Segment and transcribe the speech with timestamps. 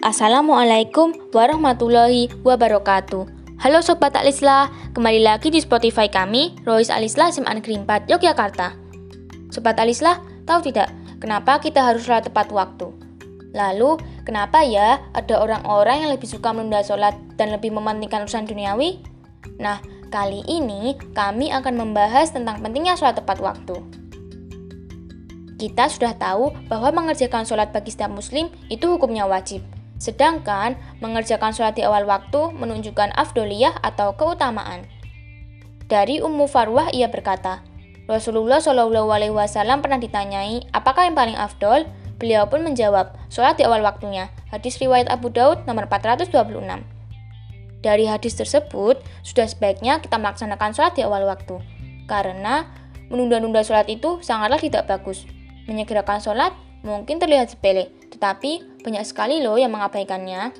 [0.00, 3.28] Assalamualaikum warahmatullahi wabarakatuh.
[3.60, 8.72] Halo Sobat Alisla, kembali lagi di Spotify kami, Rois Alisla Negeri 4 Yogyakarta.
[9.52, 10.88] Sobat Alisla, tahu tidak
[11.20, 12.88] kenapa kita harus sholat tepat waktu?
[13.52, 19.04] Lalu, kenapa ya ada orang-orang yang lebih suka menunda sholat dan lebih mementingkan urusan duniawi?
[19.60, 23.76] Nah, kali ini kami akan membahas tentang pentingnya sholat tepat waktu.
[25.60, 29.60] Kita sudah tahu bahwa mengerjakan sholat bagi setiap muslim itu hukumnya wajib.
[30.00, 34.88] Sedangkan mengerjakan sholat di awal waktu menunjukkan afdoliyah atau keutamaan.
[35.92, 37.60] Dari Ummu Farwah ia berkata,
[38.08, 41.86] Rasulullah Wasallam pernah ditanyai apakah yang paling afdol.
[42.20, 44.28] Beliau pun menjawab, sholat di awal waktunya.
[44.52, 46.36] Hadis riwayat Abu Daud nomor 426.
[47.80, 51.56] Dari hadis tersebut, sudah sebaiknya kita melaksanakan sholat di awal waktu.
[52.04, 52.68] Karena
[53.08, 55.24] menunda-nunda sholat itu sangatlah tidak bagus.
[55.64, 56.52] Menyegerakan sholat
[56.84, 57.88] mungkin terlihat sepele,
[58.20, 60.52] tetapi banyak sekali loh yang mengabaikannya.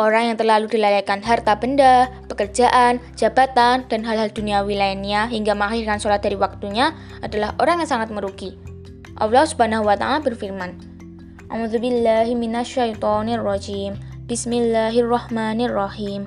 [0.00, 6.24] Orang yang terlalu dilalaikan harta benda, pekerjaan, jabatan, dan hal-hal duniawi lainnya hingga mengakhirkan sholat
[6.24, 8.56] dari waktunya adalah orang yang sangat merugi.
[9.20, 10.80] Allah Subhanahu wa taala berfirman,
[11.52, 14.00] A'udzubillahi minasyaitonirrajim.
[14.24, 16.24] Bismillahirrahmanirrahim.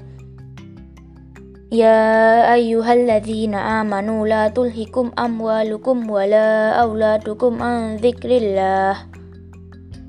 [1.74, 9.23] Ya ayyuhalladzina amanu la tulhikum amwalukum wala auladukum an dzikrillah.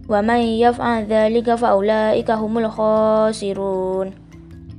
[0.05, 2.69] Wa may yaf'al dzalika faulaika humul.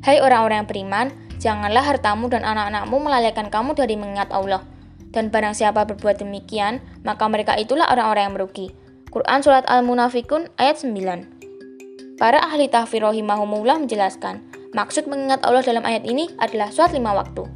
[0.06, 1.08] Hai orang-orang yang beriman,
[1.42, 4.62] janganlah hartamu dan anak-anakmu melalaikan kamu dari mengingat Allah.
[5.10, 8.68] Dan barang siapa berbuat demikian, maka mereka itulah orang-orang yang merugi.
[9.10, 14.46] Quran Surat Al-Munafikun ayat 9 Para ahli tahfir rahimahumullah menjelaskan,
[14.78, 17.50] maksud mengingat Allah dalam ayat ini adalah suat lima waktu.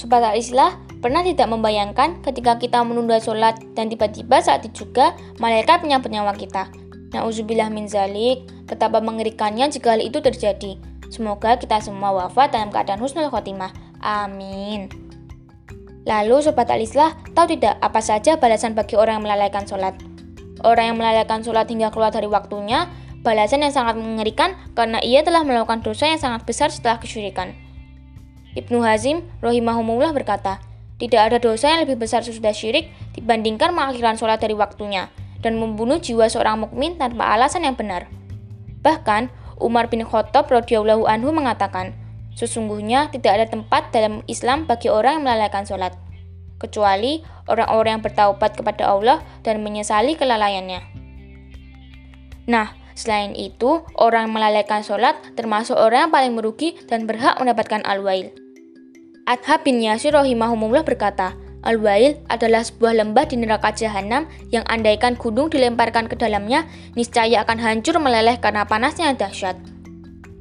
[0.00, 5.86] Sobat Islah, Pernah tidak membayangkan ketika kita menunda sholat dan tiba-tiba saat itu juga malaikat
[5.86, 6.66] menyambut nyawa kita?
[7.14, 10.74] Nauzubillah min zalik, betapa mengerikannya jika hal itu terjadi.
[11.06, 13.70] Semoga kita semua wafat dalam keadaan husnul khotimah.
[14.02, 14.90] Amin.
[16.10, 19.94] Lalu Sobat Alislah, tahu tidak apa saja balasan bagi orang yang melalaikan sholat?
[20.66, 22.90] Orang yang melalaikan sholat hingga keluar dari waktunya,
[23.22, 27.54] balasan yang sangat mengerikan karena ia telah melakukan dosa yang sangat besar setelah kesyirikan.
[28.58, 30.58] Ibnu Hazim rohimahumullah berkata,
[30.96, 35.12] tidak ada dosa yang lebih besar sesudah syirik dibandingkan mengakhirkan sholat dari waktunya
[35.44, 38.08] dan membunuh jiwa seorang mukmin tanpa alasan yang benar.
[38.80, 39.28] Bahkan,
[39.60, 41.92] Umar bin Khattab radhiyallahu anhu mengatakan,
[42.32, 45.92] sesungguhnya tidak ada tempat dalam Islam bagi orang yang melalaikan sholat,
[46.56, 50.80] kecuali orang-orang yang bertaubat kepada Allah dan menyesali kelalaiannya.
[52.48, 57.84] Nah, selain itu, orang yang melalaikan sholat termasuk orang yang paling merugi dan berhak mendapatkan
[57.84, 58.45] al-wail.
[59.26, 61.34] Adha bin Yasir rahimahumullah berkata,
[61.66, 66.62] Al-Wail adalah sebuah lembah di neraka jahanam yang andaikan gunung dilemparkan ke dalamnya,
[66.94, 69.58] niscaya akan hancur meleleh karena panasnya yang dahsyat.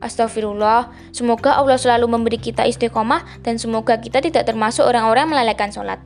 [0.06, 5.97] Astagfirullah, semoga Allah selalu memberi kita istiqomah dan semoga kita tidak termasuk orang-orang melelehkan sholat.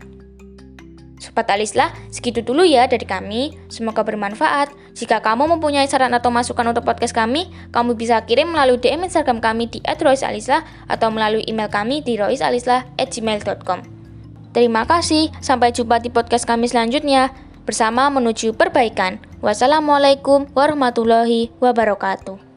[1.20, 3.60] Sobat Alislah, segitu dulu ya dari kami.
[3.68, 4.72] Semoga bermanfaat.
[5.00, 9.40] Jika kamu mempunyai saran atau masukan untuk podcast kami, kamu bisa kirim melalui DM Instagram
[9.40, 13.80] kami di @roisalislah atau melalui email kami di roisalislah@gmail.com.
[14.52, 15.32] Terima kasih.
[15.40, 17.32] Sampai jumpa di podcast kami selanjutnya
[17.64, 19.24] bersama menuju perbaikan.
[19.40, 22.49] Wassalamualaikum warahmatullahi wabarakatuh.